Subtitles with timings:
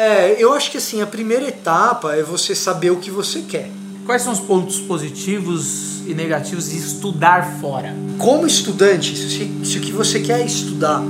[0.00, 3.68] É, eu acho que assim, a primeira etapa é você saber o que você quer.
[4.06, 7.92] Quais são os pontos positivos e negativos de estudar fora?
[8.16, 11.02] Como estudante, se, se o que você quer é estudar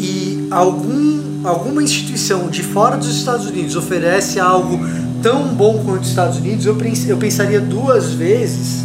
[0.00, 4.76] e algum, alguma instituição de fora dos Estados Unidos oferece algo
[5.22, 8.84] tão bom quanto os Estados Unidos, eu, eu pensaria duas vezes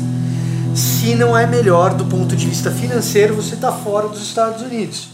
[0.76, 4.62] se não é melhor do ponto de vista financeiro você estar tá fora dos Estados
[4.62, 5.08] Unidos.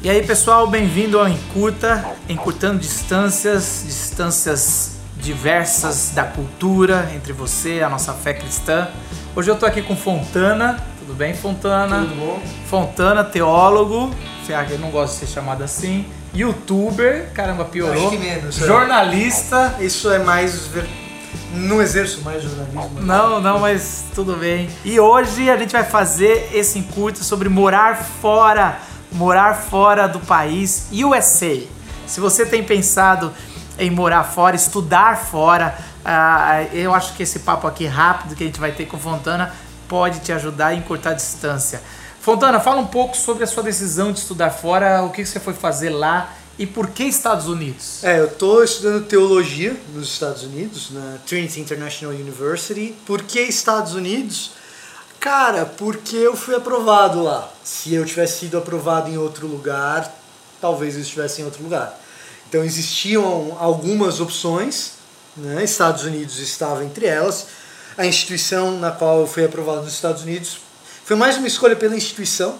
[0.00, 7.88] E aí pessoal, bem-vindo ao Encurta, encurtando distâncias, distâncias diversas da cultura entre você, a
[7.88, 8.86] nossa fé cristã.
[9.34, 12.02] Hoje eu tô aqui com Fontana, tudo bem Fontana?
[12.02, 12.40] Tudo bom?
[12.70, 14.14] Fontana, teólogo,
[14.70, 18.06] eu não gosto de ser chamado assim, youtuber, caramba, piorou.
[18.06, 18.62] Acho que menos.
[18.62, 18.66] É.
[18.66, 19.74] Jornalista.
[19.80, 20.70] Isso é mais.
[21.52, 23.00] Não exerço mais jornalismo.
[23.00, 24.70] Não, não, mas tudo bem.
[24.84, 28.78] E hoje a gente vai fazer esse encurto sobre morar fora
[29.12, 31.62] morar fora do país, USA.
[32.06, 33.32] Se você tem pensado
[33.78, 38.46] em morar fora, estudar fora, uh, eu acho que esse papo aqui rápido que a
[38.46, 39.54] gente vai ter com Fontana
[39.86, 41.80] pode te ajudar a encurtar a distância.
[42.20, 45.54] Fontana, fala um pouco sobre a sua decisão de estudar fora, o que você foi
[45.54, 48.02] fazer lá e por que Estados Unidos?
[48.02, 52.94] É, eu estou estudando teologia nos Estados Unidos, na Trinity International University.
[53.06, 54.57] Por que Estados Unidos?
[55.20, 57.52] Cara, porque eu fui aprovado lá.
[57.64, 60.14] Se eu tivesse sido aprovado em outro lugar,
[60.60, 61.98] talvez eu estivesse em outro lugar.
[62.48, 64.92] Então existiam algumas opções,
[65.36, 65.62] né?
[65.64, 67.48] Estados Unidos estava entre elas.
[67.96, 70.60] A instituição na qual eu fui aprovado nos Estados Unidos
[71.04, 72.58] foi mais uma escolha pela instituição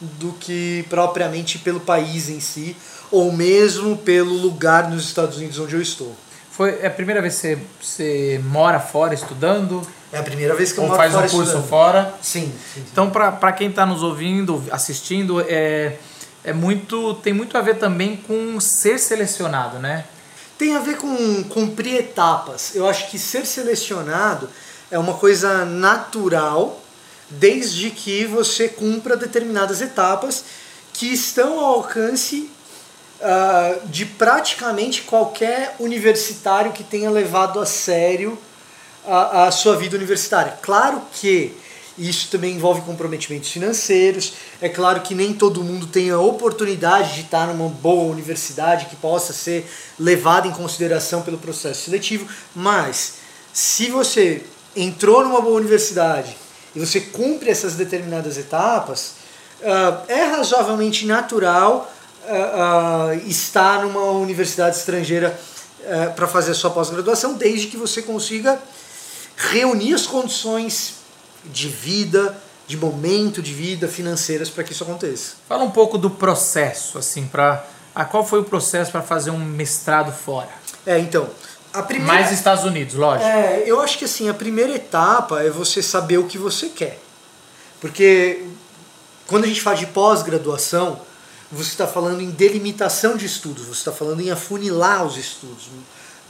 [0.00, 2.76] do que propriamente pelo país em si,
[3.10, 6.16] ou mesmo pelo lugar nos Estados Unidos onde eu estou.
[6.50, 9.86] Foi é a primeira vez que você, você mora fora estudando?
[10.12, 11.68] É a primeira vez que eu Ou moro faz fora um curso estudando.
[11.68, 12.14] fora?
[12.20, 12.42] Sim.
[12.42, 12.84] sim, sim.
[12.92, 15.96] Então, para quem está nos ouvindo, assistindo, é,
[16.44, 20.04] é muito tem muito a ver também com ser selecionado, né?
[20.58, 22.74] Tem a ver com cumprir etapas.
[22.74, 24.50] Eu acho que ser selecionado
[24.90, 26.78] é uma coisa natural,
[27.30, 30.44] desde que você cumpra determinadas etapas
[30.92, 32.50] que estão ao alcance
[33.20, 38.38] uh, de praticamente qualquer universitário que tenha levado a sério
[39.06, 40.58] a, a sua vida universitária.
[40.62, 41.54] Claro que
[41.98, 44.34] isso também envolve comprometimentos financeiros.
[44.60, 48.96] É claro que nem todo mundo tem a oportunidade de estar numa boa universidade que
[48.96, 53.14] possa ser levada em consideração pelo processo seletivo, mas
[53.52, 54.42] se você
[54.74, 56.36] entrou numa boa universidade
[56.74, 59.14] e você cumpre essas determinadas etapas,
[59.60, 61.92] uh, é razoavelmente natural
[62.24, 65.38] uh, uh, estar numa universidade estrangeira
[66.14, 68.56] para fazer a sua pós-graduação, desde que você consiga
[69.50, 70.94] reunir as condições
[71.44, 72.36] de vida,
[72.66, 75.34] de momento de vida financeiras para que isso aconteça.
[75.48, 77.64] Fala um pouco do processo, assim, para
[78.10, 80.48] qual foi o processo para fazer um mestrado fora?
[80.86, 81.28] É, então,
[81.72, 83.28] a primeira Mais Estados Unidos, lógico.
[83.28, 87.00] É, eu acho que assim, a primeira etapa é você saber o que você quer.
[87.80, 88.44] Porque
[89.26, 91.00] quando a gente fala de pós-graduação,
[91.50, 95.68] você está falando em delimitação de estudos, você está falando em afunilar os estudos.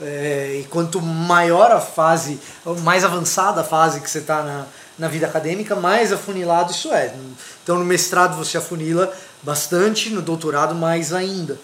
[0.01, 2.39] É, e quanto maior a fase,
[2.81, 4.65] mais avançada a fase que você está na,
[4.97, 7.15] na vida acadêmica, mais afunilado isso é.
[7.63, 11.59] Então no mestrado você afunila bastante, no doutorado mais ainda.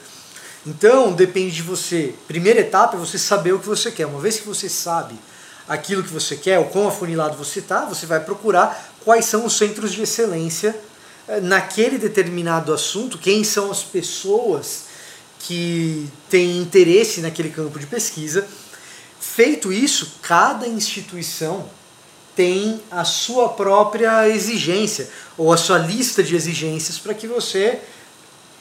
[0.66, 2.14] Então depende de você.
[2.28, 4.06] Primeira etapa é você saber o que você quer.
[4.06, 5.16] Uma vez que você sabe
[5.68, 9.58] aquilo que você quer, o quão afunilado você está, você vai procurar quais são os
[9.58, 10.76] centros de excelência
[11.28, 14.89] eh, naquele determinado assunto, quem são as pessoas
[15.40, 18.48] que tem interesse naquele campo de pesquisa.
[19.20, 21.70] Feito isso, cada instituição
[22.36, 27.80] tem a sua própria exigência ou a sua lista de exigências para que você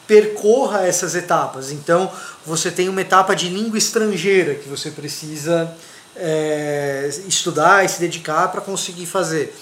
[0.06, 1.70] percorra essas etapas.
[1.70, 2.10] Então,
[2.44, 5.72] você tem uma etapa de língua estrangeira que você precisa
[6.16, 9.54] é, estudar e se dedicar para conseguir fazer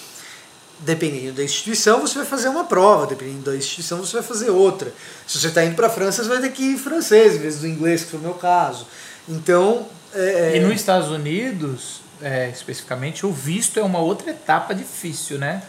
[0.79, 4.93] dependendo da instituição, você vai fazer uma prova, dependendo da instituição, você vai fazer outra.
[5.25, 7.59] Se você está indo para a França, você vai ter que ir francês em vez
[7.59, 8.87] do inglês, que foi o meu caso.
[9.27, 9.87] Então.
[10.13, 10.57] É...
[10.57, 15.63] E nos Estados Unidos, é, especificamente, o visto é uma outra etapa difícil, né?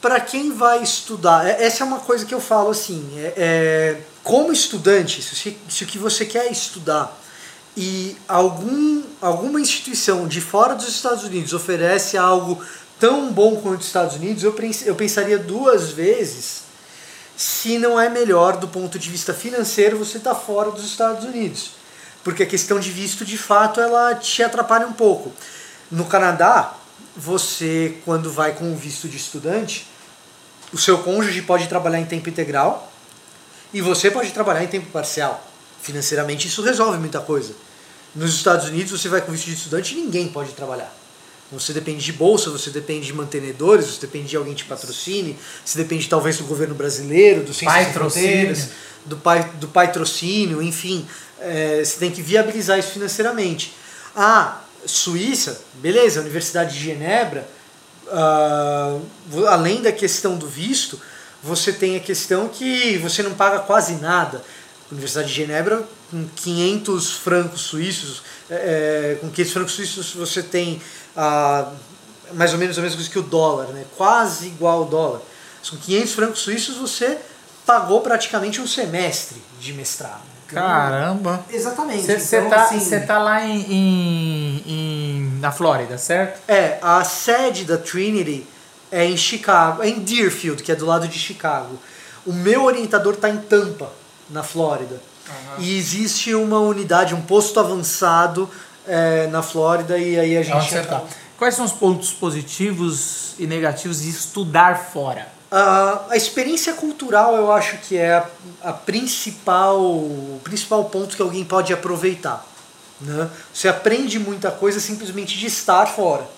[0.00, 4.52] Para quem vai estudar, essa é uma coisa que eu falo assim: é, é como
[4.52, 7.18] estudante, se, se o que você quer é estudar
[7.76, 12.60] e algum, alguma instituição de fora dos Estados Unidos oferece algo
[12.98, 14.54] tão bom quanto os Estados Unidos, eu,
[14.84, 16.62] eu pensaria duas vezes
[17.36, 21.24] se não é melhor do ponto de vista financeiro você estar tá fora dos Estados
[21.24, 21.70] Unidos.
[22.24, 25.32] Porque a questão de visto, de fato, ela te atrapalha um pouco.
[25.90, 26.74] No Canadá,
[27.16, 29.86] você, quando vai com o visto de estudante,
[30.72, 32.92] o seu cônjuge pode trabalhar em tempo integral
[33.72, 35.46] e você pode trabalhar em tempo parcial.
[35.80, 37.54] Financeiramente isso resolve muita coisa.
[38.14, 40.92] Nos Estados Unidos você vai com visto de estudante e ninguém pode trabalhar.
[41.50, 45.36] Você depende de bolsa, você depende de mantenedores, você depende de alguém que te patrocine,
[45.64, 48.68] você depende talvez do governo brasileiro, do Ciências Fronteiras,
[49.06, 51.06] do, pai, do patrocínio, enfim.
[51.40, 53.72] É, você tem que viabilizar isso financeiramente.
[54.14, 57.48] A Suíça, beleza, Universidade de Genebra,
[58.06, 61.00] uh, além da questão do visto,
[61.42, 64.42] você tem a questão que você não paga quase nada.
[64.90, 70.80] Universidade de Genebra, com 500 francos suíços, é, com 500 francos suíços você tem
[71.16, 71.70] ah,
[72.32, 73.84] mais ou menos a mesma coisa que o dólar, né?
[73.96, 75.20] quase igual ao dólar.
[75.68, 77.18] Com 500 francos suíços você
[77.66, 80.22] pagou praticamente um semestre de mestrado.
[80.46, 81.44] Caramba!
[81.50, 82.06] Exatamente.
[82.06, 86.40] Você então, tá, assim, tá lá em, em, em, na Flórida, certo?
[86.48, 88.46] É, a sede da Trinity
[88.90, 91.78] é em Chicago, é em Deerfield, que é do lado de Chicago.
[92.24, 93.92] O meu orientador está em Tampa,
[94.30, 95.00] na Flórida.
[95.28, 95.62] Uhum.
[95.62, 98.48] E existe uma unidade, um posto avançado
[98.86, 100.56] é, na Flórida e aí a gente.
[100.56, 101.02] Onde tá.
[101.36, 105.28] Quais são os pontos positivos e negativos de estudar fora?
[105.50, 108.26] Uh, a experiência cultural eu acho que é a,
[108.64, 112.44] a, principal, o principal ponto que alguém pode aproveitar.
[113.00, 113.30] Né?
[113.54, 116.28] Você aprende muita coisa simplesmente de estar fora.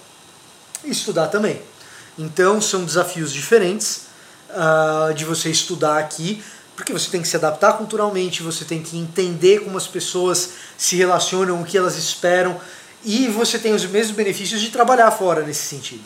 [0.85, 1.61] E estudar também.
[2.19, 4.03] Então são desafios diferentes
[4.51, 6.43] uh, de você estudar aqui,
[6.81, 10.97] porque você tem que se adaptar culturalmente, você tem que entender como as pessoas se
[10.97, 12.59] relacionam, o que elas esperam,
[13.05, 16.03] e você tem os mesmos benefícios de trabalhar fora nesse sentido.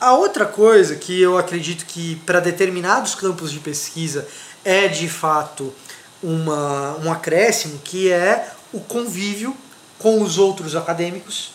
[0.00, 4.24] A outra coisa que eu acredito que para determinados campos de pesquisa
[4.64, 5.74] é de fato
[6.22, 9.56] uma, um acréscimo, que é o convívio
[9.98, 11.50] com os outros acadêmicos,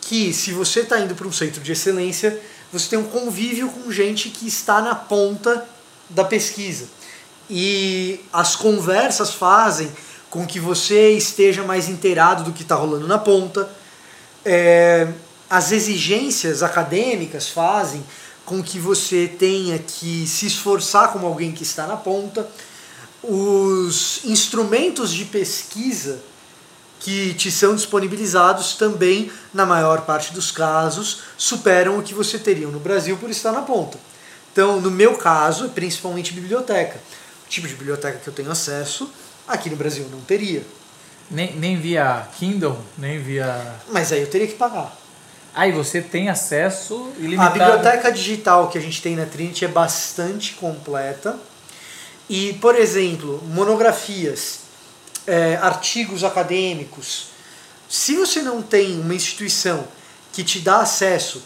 [0.00, 2.36] que se você está indo para um centro de excelência,
[2.72, 5.64] você tem um convívio com gente que está na ponta
[6.10, 6.96] da pesquisa.
[7.48, 9.90] E as conversas fazem
[10.28, 13.68] com que você esteja mais inteirado do que está rolando na ponta.
[14.44, 15.08] É,
[15.48, 18.04] as exigências acadêmicas fazem
[18.44, 22.48] com que você tenha que se esforçar como alguém que está na ponta.
[23.22, 26.20] Os instrumentos de pesquisa
[27.00, 32.66] que te são disponibilizados também, na maior parte dos casos, superam o que você teria
[32.68, 33.98] no Brasil por estar na ponta.
[34.52, 37.00] Então, no meu caso, é principalmente biblioteca.
[37.48, 39.10] Tipo de biblioteca que eu tenho acesso,
[39.46, 40.64] aqui no Brasil não teria.
[41.30, 43.74] Nem, nem via Kindle, nem via.
[43.90, 44.96] Mas aí eu teria que pagar.
[45.54, 47.62] Aí você tem acesso ilimitado.
[47.62, 51.38] A biblioteca digital que a gente tem na Trinity é bastante completa.
[52.28, 54.60] E, por exemplo, monografias,
[55.26, 57.28] é, artigos acadêmicos.
[57.88, 59.86] Se você não tem uma instituição
[60.32, 61.42] que te dá acesso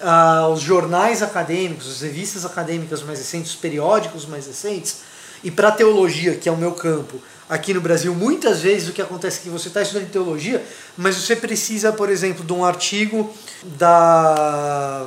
[0.00, 4.98] aos jornais acadêmicos, às revistas acadêmicas mais recentes, os periódicos mais recentes,
[5.42, 9.02] e para teologia, que é o meu campo, aqui no Brasil, muitas vezes o que
[9.02, 10.64] acontece é que você está estudando teologia,
[10.96, 15.06] mas você precisa, por exemplo, de um artigo da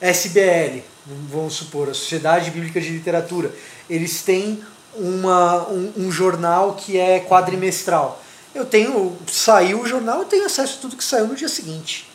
[0.00, 0.82] SBL,
[1.30, 3.52] vamos supor, a Sociedade Bíblica de Literatura.
[3.88, 4.62] Eles têm
[4.94, 8.22] uma, um, um jornal que é quadrimestral.
[8.54, 12.08] Eu tenho, saiu o jornal, eu tenho acesso a tudo que saiu no dia seguinte.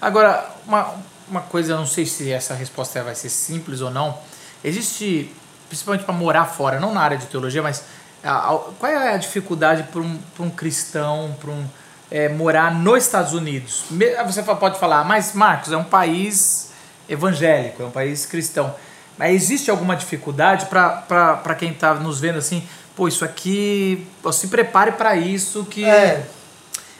[0.00, 0.94] Agora, uma,
[1.28, 4.18] uma coisa, eu não sei se essa resposta vai ser simples ou não.
[4.62, 5.32] Existe,
[5.68, 7.84] principalmente para morar fora, não na área de teologia, mas
[8.22, 11.66] a, a, qual é a dificuldade para um, um cristão, para um
[12.10, 13.84] é, morar nos Estados Unidos?
[14.26, 16.70] Você pode falar, mas Marcos, é um país
[17.08, 18.74] evangélico, é um país cristão.
[19.16, 22.66] Mas existe alguma dificuldade para quem está nos vendo assim?
[22.94, 25.84] Pô, isso aqui, se prepare para isso que.
[25.84, 26.26] É,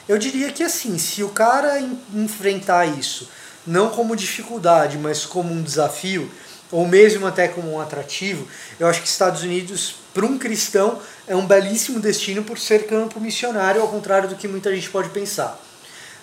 [0.07, 1.79] eu diria que assim, se o cara
[2.13, 3.29] enfrentar isso
[3.65, 6.29] não como dificuldade, mas como um desafio,
[6.71, 8.47] ou mesmo até como um atrativo,
[8.79, 13.19] eu acho que Estados Unidos, para um cristão, é um belíssimo destino por ser campo
[13.19, 15.59] missionário, ao contrário do que muita gente pode pensar.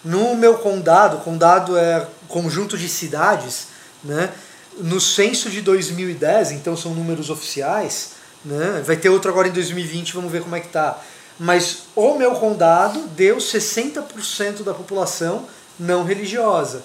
[0.04, 3.68] No meu condado, condado é conjunto de cidades,
[4.04, 4.32] né?
[4.78, 8.10] no censo de 2010, então são números oficiais,
[8.44, 8.82] né?
[8.84, 11.00] vai ter outro agora em 2020, vamos ver como é que tá.
[11.38, 15.46] Mas o meu condado deu 60% da população
[15.78, 16.82] não religiosa.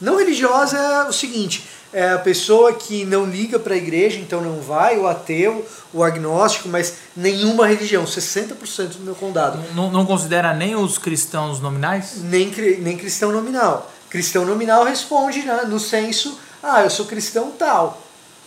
[0.00, 4.40] Não religiosa é o seguinte, é a pessoa que não liga para a igreja, então
[4.40, 9.58] não vai, o ateu, o agnóstico, mas nenhuma religião, 60% do meu condado.
[9.74, 12.22] Não, não considera nem os cristãos nominais?
[12.22, 13.90] Nem, nem cristão nominal.
[14.08, 18.02] Cristão nominal responde né, no censo ah, eu sou cristão tal.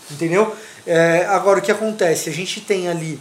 [0.10, 0.56] Entendeu?
[0.86, 2.30] É, agora, o que acontece?
[2.30, 3.20] A gente tem ali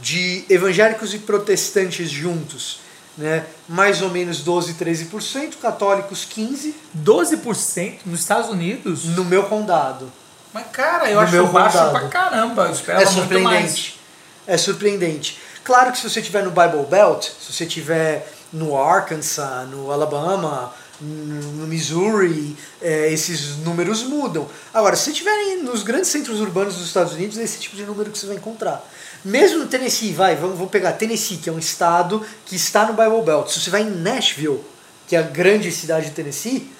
[0.00, 2.80] de evangélicos e protestantes juntos
[3.20, 3.44] né?
[3.68, 6.72] mais ou menos 12, 13%, católicos 15%.
[7.04, 9.04] 12% nos Estados Unidos?
[9.04, 10.10] No meu condado.
[10.52, 11.92] Mas, cara, eu no acho meu baixo condado.
[11.92, 12.64] pra caramba.
[12.64, 14.00] Eu esperava é surpreendente.
[14.46, 15.38] É surpreendente.
[15.62, 20.72] Claro que se você estiver no Bible Belt, se você estiver no Arkansas, no Alabama,
[21.00, 24.48] no Missouri, é, esses números mudam.
[24.72, 28.10] Agora, se estiverem nos grandes centros urbanos dos Estados Unidos, é esse tipo de número
[28.10, 28.84] que você vai encontrar.
[29.24, 32.92] Mesmo no Tennessee, vai, vamos, vamos pegar Tennessee, que é um estado que está no
[32.92, 33.48] Bible Belt.
[33.48, 34.60] Se você vai em Nashville,
[35.06, 36.70] que é a grande cidade de Tennessee,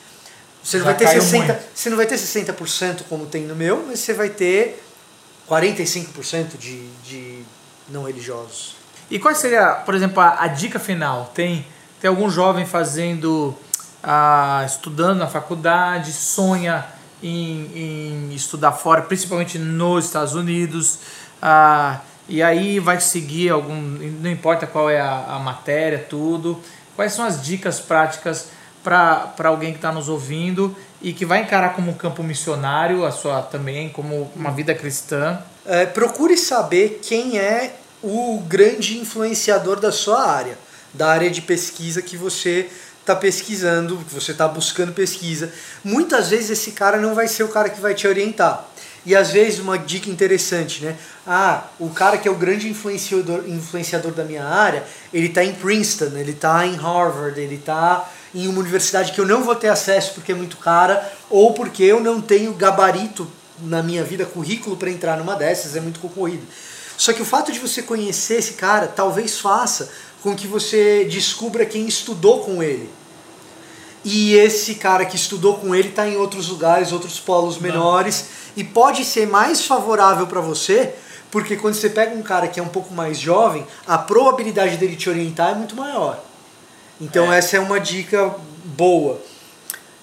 [0.62, 4.00] você não, vai ter 60, você não vai ter 60% como tem no meu, mas
[4.00, 4.82] você vai ter
[5.48, 7.42] 45% de, de
[7.88, 8.76] não religiosos.
[9.10, 11.32] E qual seria, por exemplo, a, a dica final?
[11.34, 11.66] Tem,
[12.00, 13.56] tem algum jovem fazendo,
[14.02, 16.86] ah, estudando na faculdade, sonha
[17.22, 20.98] em, em estudar fora, principalmente nos Estados Unidos,
[21.40, 26.60] ah, e aí vai seguir algum, não importa qual é a, a matéria, tudo.
[26.94, 28.48] Quais são as dicas práticas
[28.84, 33.10] para alguém que está nos ouvindo e que vai encarar como um campo missionário a
[33.10, 35.38] sua também, como uma vida cristã?
[35.66, 40.58] É, procure saber quem é o grande influenciador da sua área,
[40.94, 45.52] da área de pesquisa que você está pesquisando, que você está buscando pesquisa.
[45.82, 48.68] Muitas vezes esse cara não vai ser o cara que vai te orientar.
[49.04, 50.96] E às vezes uma dica interessante, né?
[51.26, 55.54] Ah, o cara que é o grande influenciador, influenciador da minha área, ele está em
[55.54, 59.68] Princeton, ele está em Harvard, ele está em uma universidade que eu não vou ter
[59.68, 63.26] acesso porque é muito cara, ou porque eu não tenho gabarito
[63.62, 66.46] na minha vida, currículo para entrar numa dessas, é muito concorrido.
[66.96, 69.90] Só que o fato de você conhecer esse cara talvez faça
[70.22, 72.90] com que você descubra quem estudou com ele.
[74.04, 78.24] E esse cara que estudou com ele está em outros lugares, outros polos menores,
[78.56, 78.62] Não.
[78.62, 80.94] e pode ser mais favorável para você,
[81.30, 84.96] porque quando você pega um cara que é um pouco mais jovem, a probabilidade dele
[84.96, 86.18] te orientar é muito maior.
[87.00, 87.38] Então é.
[87.38, 88.34] essa é uma dica
[88.64, 89.20] boa.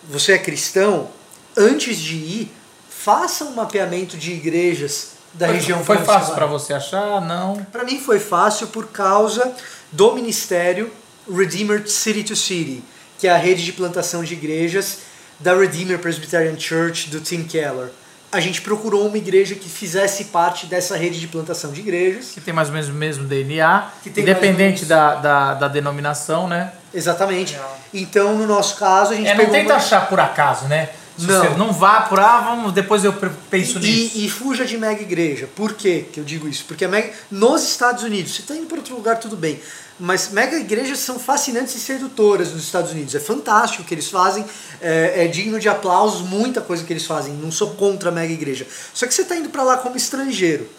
[0.09, 1.09] Você é cristão,
[1.55, 2.51] antes de ir,
[2.87, 7.21] faça um mapeamento de igrejas da foi, região Foi fácil para você achar?
[7.21, 7.65] Não.
[7.71, 9.53] Para mim foi fácil por causa
[9.91, 10.91] do ministério
[11.29, 12.83] Redeemer City to City,
[13.17, 14.99] que é a rede de plantação de igrejas
[15.39, 17.89] da Redeemer Presbyterian Church do Tim Keller.
[18.31, 22.31] A gente procurou uma igreja que fizesse parte dessa rede de plantação de igrejas.
[22.33, 26.73] Que tem mais ou menos o mesmo DNA, independente da, da, da, denominação, né?
[26.93, 27.57] Exatamente.
[27.93, 29.75] Então, no nosso caso, a gente é, não tenta uma...
[29.75, 30.89] achar por acaso, né?
[31.17, 31.57] Não.
[31.57, 33.13] não vá por ah, vamos, depois eu
[33.49, 34.17] penso e, nisso.
[34.17, 35.49] E, fuja de mega igreja.
[35.55, 36.65] Por quê que eu digo isso?
[36.65, 39.59] Porque a mega, nos Estados Unidos, você está indo para outro lugar, tudo bem.
[39.99, 43.15] Mas mega igrejas são fascinantes e sedutoras nos Estados Unidos.
[43.15, 44.45] É fantástico o que eles fazem,
[44.79, 47.33] é, é digno de aplausos, muita coisa que eles fazem.
[47.33, 48.67] Não sou contra a mega igreja.
[48.93, 50.69] Só que você está indo para lá como estrangeiro.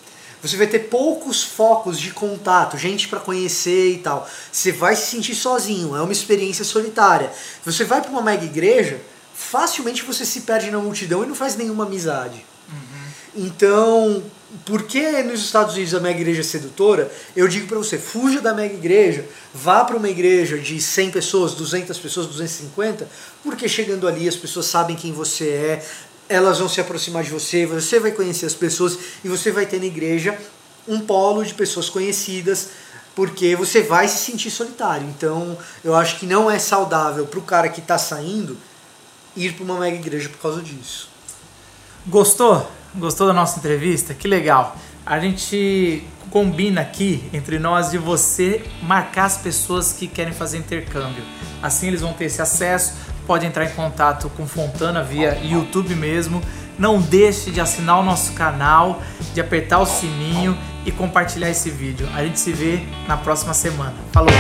[0.41, 4.29] Você vai ter poucos focos de contato, gente para conhecer e tal.
[4.53, 7.33] Você vai se sentir sozinho, é uma experiência solitária.
[7.65, 9.01] Você vai para uma mega igreja,
[9.39, 12.45] facilmente você se perde na multidão e não faz nenhuma amizade.
[12.71, 13.45] Uhum.
[13.47, 14.23] Então,
[14.67, 17.11] por que nos Estados Unidos a mega igreja é sedutora?
[17.37, 21.55] Eu digo para você, fuja da mega igreja, vá para uma igreja de 100 pessoas,
[21.55, 23.09] 200 pessoas, 250,
[23.43, 25.87] porque chegando ali as pessoas sabem quem você é,
[26.29, 29.79] elas vão se aproximar de você, você vai conhecer as pessoas e você vai ter
[29.79, 30.37] na igreja
[30.87, 32.69] um polo de pessoas conhecidas,
[33.15, 35.09] porque você vai se sentir solitário.
[35.09, 38.59] Então, eu acho que não é saudável para o cara que está saindo
[39.39, 41.09] ir para uma mega igreja por causa disso.
[42.07, 42.71] Gostou?
[42.95, 44.15] Gostou da nossa entrevista?
[44.15, 44.77] Que legal.
[45.05, 51.23] A gente combina aqui entre nós de você marcar as pessoas que querem fazer intercâmbio.
[51.63, 52.95] Assim eles vão ter esse acesso,
[53.27, 56.43] pode entrar em contato com Fontana via YouTube mesmo.
[56.79, 59.03] Não deixe de assinar o nosso canal,
[59.35, 62.09] de apertar o sininho e compartilhar esse vídeo.
[62.15, 63.95] A gente se vê na próxima semana.
[64.13, 64.33] Falou!